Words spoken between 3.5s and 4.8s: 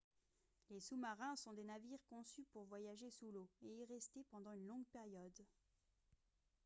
et y rester pendant une